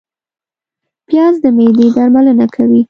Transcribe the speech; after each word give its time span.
پیاز 1.07 1.35
د 1.43 1.45
معدې 1.57 1.87
درملنه 1.95 2.45
کوي 2.55 2.79